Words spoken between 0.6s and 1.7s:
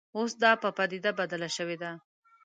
په پدیده بدله